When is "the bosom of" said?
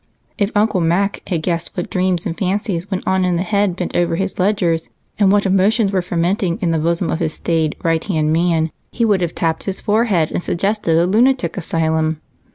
6.71-7.19